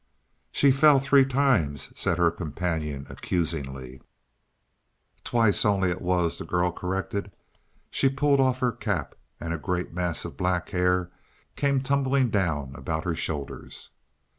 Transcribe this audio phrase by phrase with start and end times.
[0.51, 4.01] "She fell three times," said her companion accusingly.
[5.23, 7.31] "Twice only, it was," the girl corrected.
[7.91, 11.11] She pulled off her cap, and a great mass of black hair
[11.55, 13.91] came tumbling down about her shoulders.